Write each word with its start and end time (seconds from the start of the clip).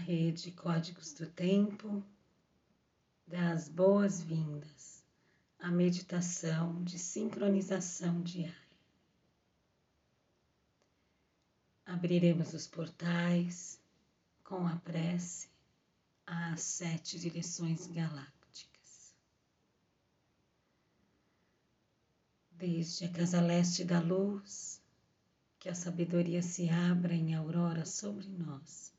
rede 0.00 0.50
Códigos 0.52 1.12
do 1.12 1.26
Tempo 1.26 2.02
das 3.26 3.68
boas-vindas 3.68 5.04
à 5.58 5.70
meditação 5.70 6.82
de 6.82 6.98
sincronização 6.98 8.22
diária. 8.22 8.56
Abriremos 11.84 12.54
os 12.54 12.66
portais 12.66 13.78
com 14.42 14.66
a 14.66 14.76
prece 14.76 15.48
às 16.26 16.62
sete 16.62 17.18
direções 17.18 17.86
galácticas. 17.86 19.14
Desde 22.52 23.04
a 23.04 23.12
casa 23.12 23.40
leste 23.40 23.84
da 23.84 24.00
luz, 24.00 24.82
que 25.58 25.68
a 25.68 25.74
sabedoria 25.74 26.42
se 26.42 26.70
abra 26.70 27.14
em 27.14 27.34
aurora 27.34 27.84
sobre 27.84 28.26
nós 28.28 28.98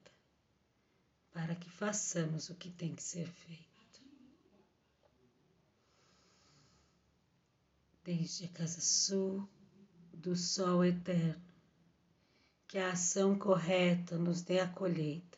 para 1.33 1.55
que 1.55 1.69
façamos 1.69 2.49
o 2.49 2.55
que 2.55 2.69
tem 2.69 2.93
que 2.93 3.03
ser 3.03 3.27
feito. 3.27 4.01
Desde 8.03 8.45
a 8.45 8.49
casa 8.49 8.81
sul 8.81 9.47
do 10.13 10.35
sol 10.35 10.83
eterno, 10.83 11.41
que 12.67 12.77
a 12.77 12.91
ação 12.91 13.37
correta 13.37 14.17
nos 14.17 14.41
dê 14.41 14.59
a 14.59 14.67
colheita, 14.67 15.37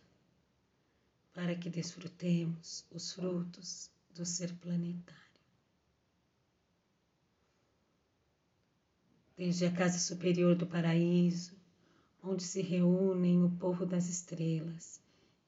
para 1.34 1.56
que 1.56 1.70
desfrutemos 1.70 2.86
os 2.92 3.14
frutos 3.14 3.90
do 4.14 4.26
ser 4.26 4.54
planetário. 4.56 5.22
Desde 9.36 9.66
a 9.66 9.72
casa 9.72 10.00
superior 10.00 10.56
do 10.56 10.68
paraíso, 10.68 11.58
onde 12.22 12.44
se 12.44 12.62
reúnem 12.62 13.44
o 13.44 13.50
povo 13.58 13.86
das 13.86 14.08
estrelas 14.08 15.04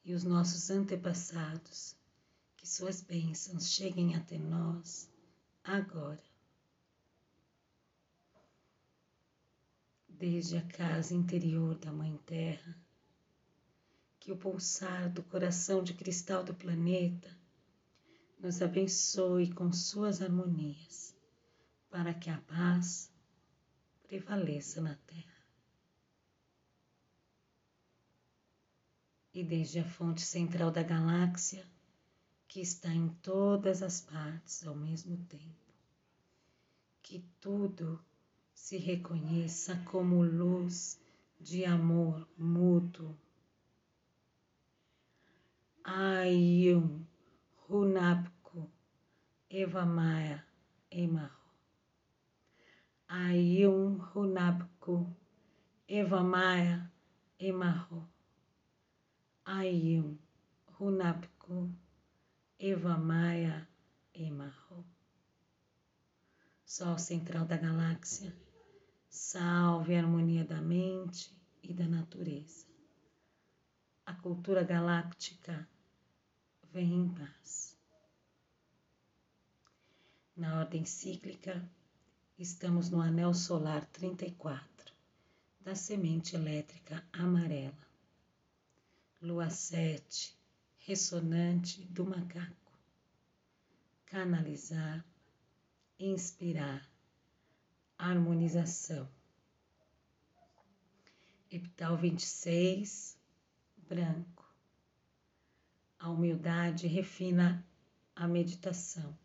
e 0.05 0.13
os 0.13 0.23
nossos 0.23 0.69
antepassados, 0.69 1.95
que 2.55 2.67
suas 2.67 3.01
bênçãos 3.01 3.71
cheguem 3.71 4.15
até 4.15 4.37
nós 4.37 5.09
agora. 5.63 6.23
Desde 10.07 10.57
a 10.57 10.61
casa 10.61 11.15
interior 11.15 11.75
da 11.75 11.91
Mãe 11.91 12.15
Terra, 12.25 12.77
que 14.19 14.31
o 14.31 14.37
pulsar 14.37 15.11
do 15.11 15.23
coração 15.23 15.83
de 15.83 15.93
cristal 15.93 16.43
do 16.43 16.53
planeta 16.53 17.35
nos 18.39 18.61
abençoe 18.61 19.51
com 19.51 19.73
suas 19.73 20.21
harmonias, 20.21 21.15
para 21.89 22.13
que 22.13 22.29
a 22.29 22.37
paz 22.41 23.11
prevaleça 24.03 24.81
na 24.81 24.95
Terra. 24.95 25.34
E 29.35 29.43
desde 29.43 29.79
a 29.79 29.83
fonte 29.83 30.21
central 30.21 30.71
da 30.71 30.81
galáxia, 30.81 31.65
que 32.47 32.61
está 32.61 32.87
em 32.87 33.09
todas 33.21 33.83
as 33.83 33.99
partes 33.99 34.65
ao 34.65 34.73
mesmo 34.73 35.17
tempo. 35.25 35.73
Que 37.03 37.21
tudo 37.41 37.99
se 38.53 38.77
reconheça 38.77 39.75
como 39.91 40.23
luz 40.23 40.97
de 41.37 41.65
amor 41.65 42.25
mútuo. 42.37 43.13
Ayum 45.83 47.05
Hunapku 47.69 48.71
Evamaya 49.49 50.45
Emaho. 50.89 51.51
Ayum 53.09 53.99
Hunapku 54.15 55.13
Evamaya 55.89 56.89
Emaho. 57.37 58.14
Ayum, 59.47 60.17
Hunapku, 60.79 61.69
Evamaya, 62.57 63.67
Emaho. 64.11 64.83
Sol 66.65 66.97
central 66.97 67.45
da 67.45 67.55
galáxia, 67.55 68.35
salve 69.07 69.93
a 69.93 69.99
harmonia 69.99 70.43
da 70.43 70.59
mente 70.59 71.31
e 71.61 71.71
da 71.75 71.85
natureza. 71.85 72.65
A 74.03 74.15
cultura 74.15 74.63
galáctica 74.63 75.69
vem 76.73 76.91
em 76.91 77.09
paz. 77.09 77.77
Na 80.35 80.57
ordem 80.57 80.85
cíclica, 80.85 81.63
estamos 82.39 82.89
no 82.89 82.99
anel 82.99 83.31
solar 83.35 83.85
34 83.93 84.91
da 85.61 85.75
semente 85.75 86.35
elétrica 86.35 87.07
amarela 87.13 87.94
lua 89.25 89.49
sete, 89.49 90.37
ressonante 90.77 91.83
do 91.85 92.05
macaco. 92.05 92.71
Canalizar, 94.05 95.03
inspirar, 95.99 96.87
harmonização. 97.97 99.09
Epital 101.49 101.97
26, 101.97 103.17
branco. 103.89 104.45
A 105.97 106.09
humildade 106.09 106.85
refina 106.85 107.65
a 108.15 108.27
meditação. 108.27 109.17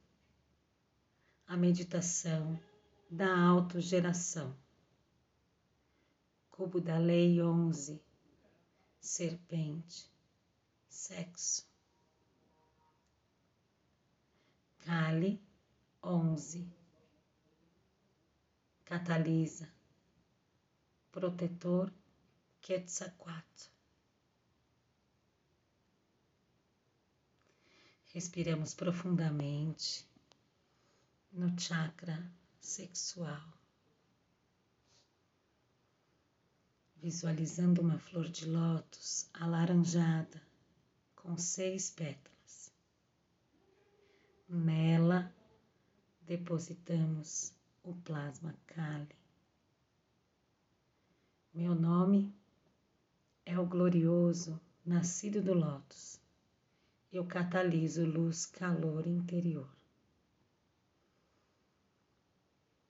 A 1.47 1.59
meditação 1.59 2.59
da 3.11 3.39
autogeração. 3.39 4.57
Cubo 6.49 6.81
da 6.81 6.97
Lei 6.97 7.43
11 7.43 8.10
serpente, 9.01 10.11
sexo. 10.89 11.67
Cali, 14.85 15.41
onze. 16.03 16.67
Catalisa, 18.85 19.73
protetor, 21.13 21.93
Quetzalcoatl. 22.61 23.71
Respiramos 28.13 28.75
profundamente 28.75 30.05
no 31.33 31.55
chakra 31.57 32.29
sexual. 32.61 33.60
Visualizando 37.03 37.81
uma 37.81 37.99
flor 37.99 38.29
de 38.29 38.47
lótus 38.47 39.29
alaranjada 39.33 40.41
com 41.17 41.37
seis 41.39 41.91
pétalas. 41.91 42.73
Nela 44.49 45.33
depositamos 46.23 47.55
o 47.83 47.95
plasma 47.95 48.55
Kali. 48.67 49.17
Meu 51.55 51.75
nome 51.75 52.35
é 53.47 53.59
o 53.59 53.67
glorioso 53.67 54.61
nascido 54.85 55.43
do 55.43 55.55
lótus. 55.55 56.21
Eu 57.11 57.27
cataliso 57.27 58.05
luz, 58.05 58.45
calor 58.45 59.07
interior. 59.07 59.69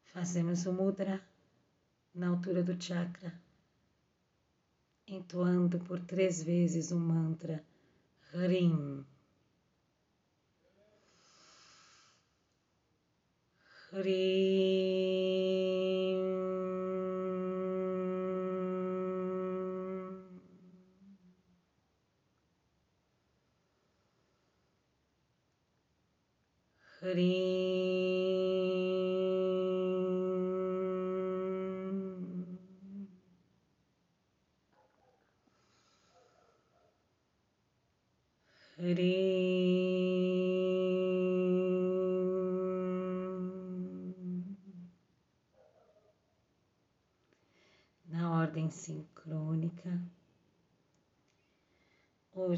Fazemos 0.07 0.67
o 0.67 0.73
mudra 0.73 1.25
na 2.13 2.29
altura 2.29 2.63
do 2.65 2.81
chakra 2.83 3.33
entoando 5.15 5.79
por 5.81 6.01
três 6.01 6.43
vezes 6.43 6.91
o 6.93 6.99
mantra 6.99 7.65
Rim. 8.33 9.05
Rim. 13.93 15.01
Rim. 27.03 28.10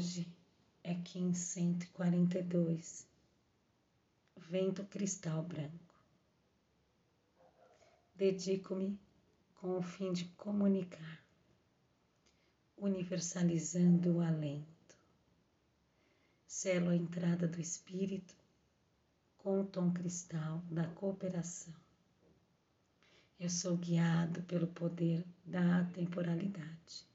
Hoje 0.03 0.27
é 0.83 0.93
Kim 0.95 1.33
142, 1.33 3.07
vento 4.35 4.83
cristal 4.87 5.41
branco. 5.41 5.95
Dedico-me 8.13 8.99
com 9.55 9.77
o 9.77 9.81
fim 9.81 10.11
de 10.11 10.25
comunicar, 10.35 11.23
universalizando 12.75 14.17
o 14.17 14.21
alento. 14.21 14.97
Selo 16.45 16.89
a 16.89 16.97
entrada 16.97 17.47
do 17.47 17.61
espírito 17.61 18.35
com 19.37 19.61
o 19.61 19.65
tom 19.65 19.89
cristal 19.93 20.61
da 20.69 20.85
cooperação. 20.85 21.73
Eu 23.39 23.49
sou 23.49 23.77
guiado 23.77 24.43
pelo 24.43 24.67
poder 24.67 25.23
da 25.45 25.79
atemporalidade. 25.79 27.12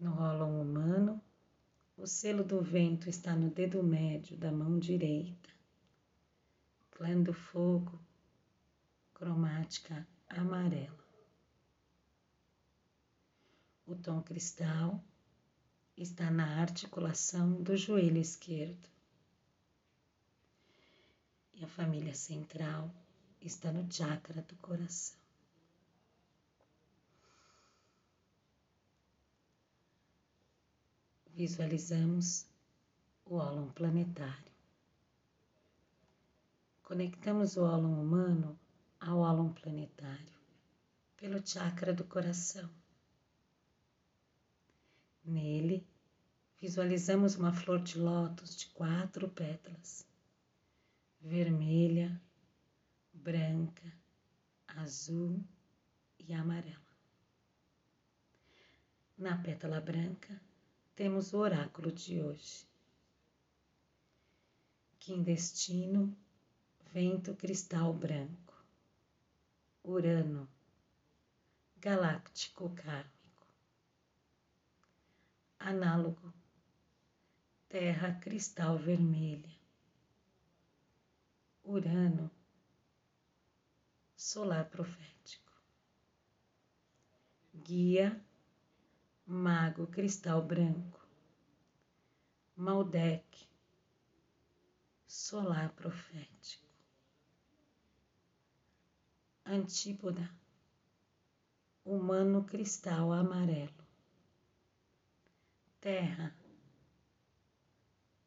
No 0.00 0.12
rolo 0.12 0.46
humano, 0.46 1.22
o 1.94 2.06
selo 2.06 2.42
do 2.42 2.62
vento 2.62 3.10
está 3.10 3.36
no 3.36 3.50
dedo 3.50 3.82
médio 3.82 4.34
da 4.34 4.50
mão 4.50 4.78
direita. 4.78 5.50
Clã 6.90 7.22
do 7.22 7.34
fogo, 7.34 8.00
cromática 9.12 10.08
amarela. 10.26 11.04
O 13.86 13.94
tom 13.94 14.22
cristal 14.22 15.04
está 15.94 16.30
na 16.30 16.62
articulação 16.62 17.62
do 17.62 17.76
joelho 17.76 18.16
esquerdo. 18.16 18.88
E 21.52 21.62
a 21.62 21.68
família 21.68 22.14
central 22.14 22.90
está 23.38 23.70
no 23.70 23.92
chakra 23.92 24.40
do 24.40 24.56
coração. 24.56 25.19
Visualizamos 31.40 32.46
o 33.24 33.36
ólon 33.36 33.68
planetário. 33.72 34.52
Conectamos 36.82 37.56
o 37.56 37.62
ólon 37.62 37.94
humano 37.98 38.60
ao 39.00 39.20
ólon 39.20 39.50
planetário 39.54 40.38
pelo 41.16 41.40
chakra 41.40 41.94
do 41.94 42.04
coração. 42.04 42.68
Nele, 45.24 45.82
visualizamos 46.60 47.36
uma 47.36 47.54
flor 47.54 47.80
de 47.82 47.98
lótus 47.98 48.54
de 48.54 48.66
quatro 48.66 49.26
pétalas, 49.30 50.06
vermelha, 51.22 52.20
branca, 53.14 53.90
azul 54.66 55.42
e 56.18 56.34
amarela. 56.34 56.92
Na 59.16 59.38
pétala 59.38 59.80
branca 59.80 60.49
temos 61.00 61.32
o 61.32 61.38
oráculo 61.38 61.90
de 61.90 62.22
hoje. 62.22 62.68
Quindestino, 64.98 66.14
vento 66.92 67.34
cristal 67.36 67.94
branco, 67.94 68.54
Urano, 69.82 70.46
galáctico 71.78 72.68
kármico. 72.74 73.46
Análogo, 75.58 76.34
terra 77.66 78.20
cristal 78.20 78.78
vermelha, 78.78 79.56
Urano, 81.64 82.30
solar 84.14 84.68
profético. 84.68 85.50
Guia, 87.54 88.22
mago 89.30 89.86
cristal 89.86 90.42
branco. 90.42 90.98
Maldec, 92.56 93.48
solar 95.06 95.72
profético. 95.72 96.66
Antípoda, 99.44 100.28
humano 101.84 102.44
cristal 102.44 103.12
amarelo. 103.12 103.84
Terra, 105.80 106.34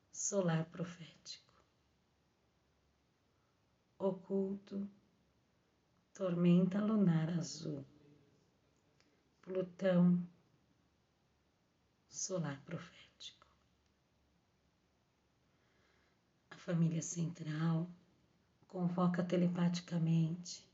solar 0.09 0.65
profético. 0.71 1.51
Oculto, 3.97 4.89
tormenta 6.13 6.79
lunar 6.79 7.29
azul, 7.31 7.85
Plutão, 9.41 10.25
solar 12.15 12.62
profético. 12.65 13.48
A 16.51 16.57
família 16.57 17.01
central 17.01 17.89
convoca 18.68 19.24
telepaticamente 19.24 20.65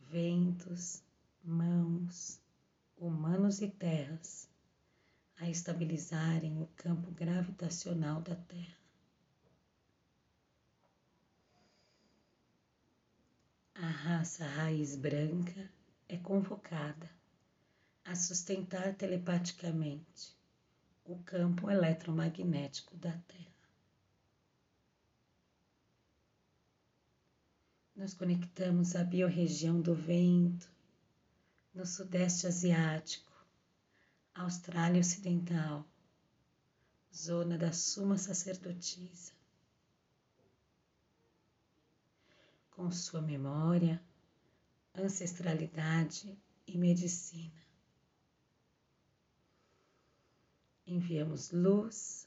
ventos, 0.00 1.02
mãos, 1.42 2.40
humanos 2.96 3.60
e 3.60 3.68
terras 3.68 4.48
a 5.36 5.48
estabilizarem 5.48 6.60
o 6.60 6.66
campo 6.76 7.10
gravitacional 7.12 8.20
da 8.20 8.34
Terra. 8.34 8.78
a 13.80 13.86
raça 13.86 14.44
raiz 14.44 14.96
branca 14.96 15.70
é 16.08 16.16
convocada 16.16 17.08
a 18.04 18.16
sustentar 18.16 18.92
telepaticamente 18.94 20.36
o 21.08 21.16
campo 21.24 21.70
eletromagnético 21.70 22.96
da 22.96 23.12
Terra. 23.12 23.48
Nos 27.96 28.14
conectamos 28.14 28.94
à 28.94 29.02
biorregião 29.02 29.80
do 29.80 29.94
vento, 29.94 30.70
no 31.74 31.84
Sudeste 31.84 32.46
Asiático, 32.46 33.32
Austrália 34.34 35.00
Ocidental, 35.00 35.84
zona 37.12 37.58
da 37.58 37.72
Suma 37.72 38.16
Sacerdotisa. 38.16 39.38
com 42.78 42.92
sua 42.92 43.20
memória, 43.20 44.00
ancestralidade 44.94 46.38
e 46.64 46.78
medicina. 46.78 47.67
Enviamos 50.90 51.50
luz, 51.50 52.26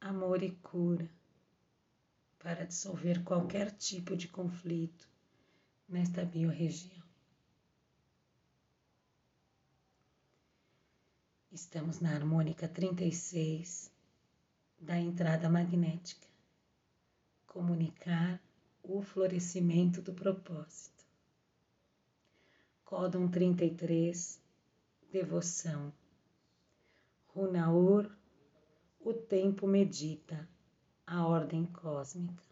amor 0.00 0.42
e 0.42 0.50
cura 0.56 1.08
para 2.40 2.66
dissolver 2.66 3.22
qualquer 3.22 3.70
tipo 3.70 4.16
de 4.16 4.26
conflito 4.26 5.08
nesta 5.88 6.24
biorregião. 6.24 7.00
Estamos 11.52 12.00
na 12.00 12.12
harmônica 12.12 12.66
36 12.66 13.88
da 14.80 14.98
entrada 14.98 15.48
magnética. 15.48 16.26
Comunicar 17.46 18.42
o 18.82 19.00
florescimento 19.00 20.02
do 20.02 20.12
propósito. 20.12 21.06
Códon 22.84 23.28
33, 23.28 24.40
devoção. 25.12 25.92
Runaur, 27.34 28.14
o 29.00 29.14
tempo 29.14 29.66
medita, 29.66 30.46
a 31.06 31.26
ordem 31.26 31.64
cósmica. 31.64 32.44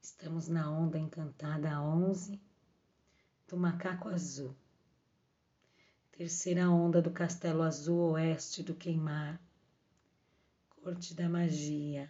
Estamos 0.00 0.46
na 0.46 0.70
onda 0.70 0.96
encantada 0.96 1.82
11 1.82 2.40
do 3.48 3.56
macaco 3.56 4.08
azul. 4.08 4.54
Terceira 6.12 6.70
onda 6.70 7.02
do 7.02 7.10
castelo 7.10 7.62
azul 7.62 8.12
oeste 8.12 8.62
do 8.62 8.76
queimar. 8.76 9.40
Corte 10.82 11.14
da 11.14 11.28
magia 11.28 12.08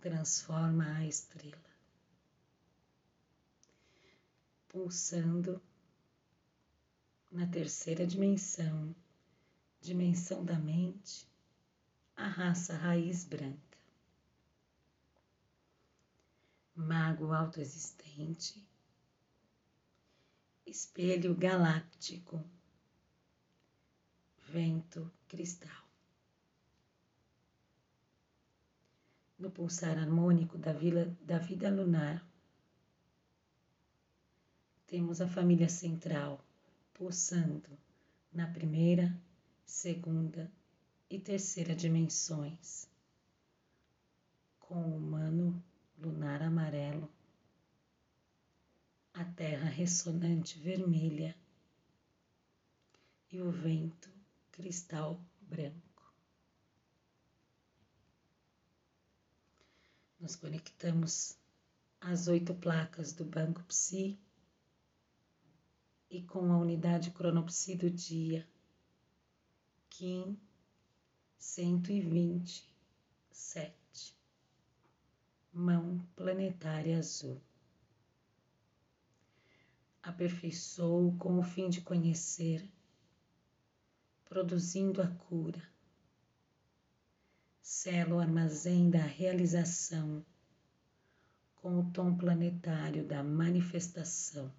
transforma 0.00 0.94
a 0.94 1.04
estrela, 1.04 1.58
pulsando 4.68 5.60
na 7.32 7.48
terceira 7.48 8.06
dimensão, 8.06 8.94
dimensão 9.80 10.44
da 10.44 10.58
mente, 10.58 11.26
a 12.16 12.26
raça 12.26 12.76
raiz 12.76 13.24
branca. 13.24 13.78
Mago 16.74 17.32
autoexistente, 17.32 18.64
espelho 20.64 21.34
galáctico, 21.34 22.42
vento 24.48 25.10
cristal. 25.28 25.88
no 29.38 29.52
pulsar 29.52 29.96
harmônico 29.96 30.58
da, 30.58 30.72
vila, 30.72 31.16
da 31.20 31.38
vida 31.38 31.70
lunar. 31.70 32.26
temos 34.88 35.20
a 35.20 35.28
família 35.28 35.68
central 35.68 36.42
pulsando 36.94 37.68
na 38.32 38.46
primeira, 38.46 39.14
segunda 39.68 40.50
e 41.10 41.20
terceira 41.20 41.76
dimensões, 41.76 42.88
com 44.58 44.74
o 44.74 44.96
humano 44.96 45.62
lunar 45.98 46.42
amarelo, 46.42 47.12
a 49.12 49.26
terra 49.26 49.68
ressonante 49.68 50.58
vermelha 50.58 51.36
e 53.30 53.42
o 53.42 53.50
vento 53.50 54.10
cristal 54.50 55.22
branco. 55.42 56.14
Nos 60.18 60.34
conectamos 60.34 61.36
às 62.00 62.26
oito 62.26 62.54
placas 62.54 63.12
do 63.12 63.24
Banco 63.24 63.62
Psi 63.64 64.18
e 66.08 66.22
com 66.22 66.50
a 66.50 66.58
unidade 66.58 67.10
cronopsi 67.10 67.76
do 67.76 67.90
dia, 67.90 68.48
Kim 69.98 70.38
127, 71.36 74.16
mão 75.52 75.98
planetária 76.14 76.96
azul. 76.96 77.42
Aperfeiçoou 80.00 81.16
com 81.16 81.40
o 81.40 81.42
fim 81.42 81.68
de 81.68 81.80
conhecer, 81.80 82.64
produzindo 84.24 85.02
a 85.02 85.08
cura. 85.08 85.68
O 88.08 88.20
armazém 88.20 88.88
da 88.88 89.02
realização 89.02 90.24
com 91.56 91.80
o 91.80 91.90
tom 91.90 92.16
planetário 92.16 93.04
da 93.04 93.24
manifestação 93.24 94.54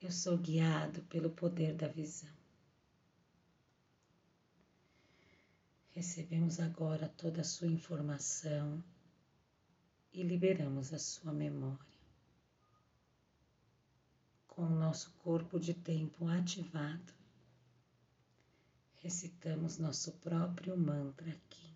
eu 0.00 0.10
sou 0.10 0.36
guiado 0.36 1.02
pelo 1.04 1.30
poder 1.30 1.74
da 1.74 1.86
visão. 1.86 2.43
Recebemos 5.94 6.58
agora 6.58 7.08
toda 7.08 7.42
a 7.42 7.44
sua 7.44 7.68
informação 7.68 8.82
e 10.12 10.24
liberamos 10.24 10.92
a 10.92 10.98
sua 10.98 11.32
memória. 11.32 11.78
Com 14.48 14.62
o 14.62 14.70
nosso 14.70 15.12
corpo 15.22 15.58
de 15.60 15.72
tempo 15.72 16.26
ativado, 16.26 17.14
recitamos 19.02 19.78
nosso 19.78 20.10
próprio 20.14 20.76
mantra 20.76 21.30
aqui. 21.30 21.73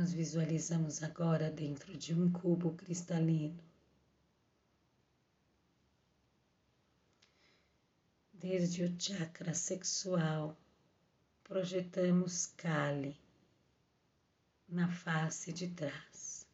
Nos 0.00 0.14
visualizamos 0.14 1.02
agora 1.02 1.50
dentro 1.50 1.94
de 1.94 2.14
um 2.14 2.32
cubo 2.32 2.72
cristalino. 2.72 3.62
Desde 8.32 8.82
o 8.82 8.96
chakra 8.96 9.52
sexual, 9.52 10.56
projetamos 11.44 12.46
Kali 12.46 13.14
na 14.66 14.88
face 14.88 15.52
de 15.52 15.68
trás. 15.68 16.48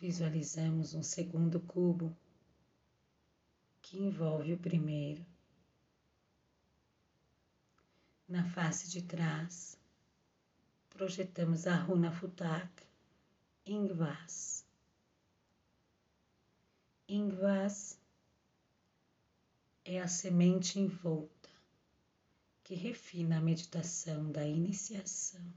Visualizamos 0.00 0.94
um 0.94 1.02
segundo 1.04 1.60
cubo 1.60 2.12
que 3.80 3.98
envolve 3.98 4.52
o 4.52 4.58
primeiro 4.58 5.35
na 8.28 8.44
face 8.44 8.88
de 8.88 9.02
trás, 9.02 9.78
projetamos 10.90 11.66
a 11.66 11.76
runa 11.76 12.10
Futak 12.10 12.82
Ingvas. 13.64 14.64
Ingvas 17.08 17.98
é 19.84 20.00
a 20.00 20.08
semente 20.08 20.80
envolta 20.80 21.48
que 22.64 22.74
refina 22.74 23.38
a 23.38 23.40
meditação 23.40 24.32
da 24.32 24.44
iniciação. 24.44 25.54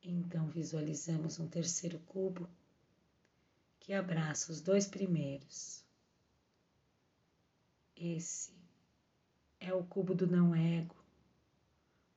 Então 0.00 0.48
visualizamos 0.48 1.40
um 1.40 1.48
terceiro 1.48 1.98
cubo 2.00 2.48
que 3.82 3.92
abraça 3.92 4.52
os 4.52 4.60
dois 4.60 4.86
primeiros. 4.86 5.84
Esse 7.96 8.54
é 9.58 9.74
o 9.74 9.82
cubo 9.82 10.14
do 10.14 10.24
não 10.24 10.54
ego, 10.54 10.94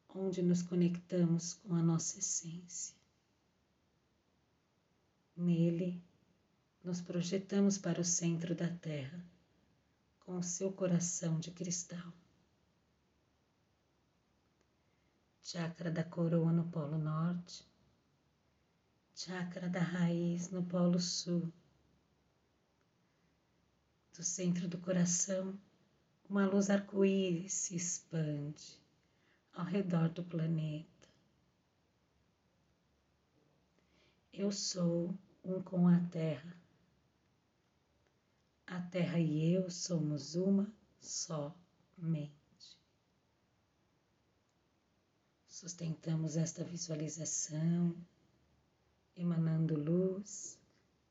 onde 0.08 0.44
nos 0.44 0.62
conectamos 0.62 1.56
com 1.56 1.74
a 1.74 1.82
nossa 1.82 2.20
essência. 2.20 2.96
Nele, 5.36 6.00
nos 6.84 7.02
projetamos 7.02 7.80
para 7.80 8.00
o 8.00 8.06
centro 8.06 8.54
da 8.54 8.70
Terra, 8.70 9.26
com 10.20 10.38
o 10.38 10.44
seu 10.44 10.72
coração 10.72 11.40
de 11.40 11.50
cristal. 11.50 12.14
Chakra 15.42 15.90
da 15.90 16.04
coroa 16.04 16.52
no 16.52 16.66
Polo 16.66 17.00
Norte 17.00 17.66
chakra 19.16 19.70
da 19.70 19.80
raiz 19.80 20.50
no 20.50 20.62
Polo 20.62 21.00
Sul. 21.00 21.50
Do 24.14 24.22
centro 24.24 24.68
do 24.68 24.78
coração, 24.78 25.58
uma 26.30 26.46
luz 26.46 26.70
arco-íris 26.70 27.54
se 27.54 27.78
expande 27.78 28.78
ao 29.54 29.64
redor 29.64 30.10
do 30.10 30.22
planeta. 30.22 31.08
Eu 34.34 34.52
sou 34.52 35.18
um 35.46 35.62
com 35.62 35.88
a 35.88 35.98
Terra. 36.10 36.58
A 38.68 38.82
Terra 38.82 39.18
e 39.18 39.54
eu 39.54 39.70
somos 39.70 40.36
uma 40.36 40.70
só 41.00 41.56
mente. 41.98 42.36
Sustentamos 45.48 46.36
esta 46.36 46.66
visualização 46.66 47.96
emanando 49.16 49.76
luz, 49.76 50.60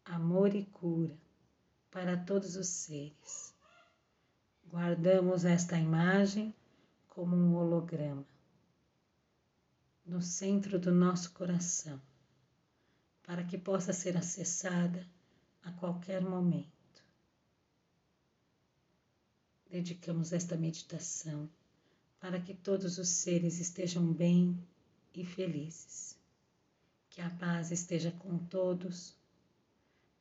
amor 0.05 0.55
e 0.55 0.65
cura 0.67 1.17
para 1.91 2.17
todos 2.17 2.57
os 2.57 2.69
seres. 2.69 3.55
Guardamos 4.69 5.45
esta 5.45 5.79
imagem 5.79 6.55
como 7.09 7.37
um 7.37 7.55
holograma 7.55 8.27
no 10.05 10.21
centro 10.21 10.79
do 10.79 10.93
nosso 10.93 11.33
coração, 11.33 12.01
para 13.23 13.43
que 13.43 13.57
possa 13.57 13.93
ser 13.93 14.17
acessada 14.17 15.07
a 15.63 15.73
qualquer 15.73 16.21
momento. 16.21 16.69
Dedicamos 19.71 20.33
esta 20.33 20.57
meditação 20.57 21.49
para 22.21 22.41
que 22.41 22.55
todos 22.55 22.99
os 22.99 23.09
seres 23.09 23.59
estejam 23.59 24.13
bem 24.13 24.59
e 25.15 25.25
felizes. 25.25 26.14
Que 27.15 27.21
a 27.21 27.31
paz 27.31 27.71
esteja 27.71 28.11
com 28.11 28.37
todos, 28.47 29.17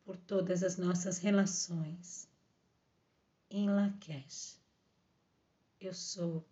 por 0.05 0.15
todas 0.15 0.61
as 0.61 0.77
nossas 0.77 1.17
relações. 1.17 2.29
Em 3.49 3.67
Lakesh, 3.67 4.61
eu 5.81 5.91
sou 5.91 6.47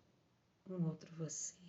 um 0.67 0.83
outro 0.87 1.13
você. 1.13 1.60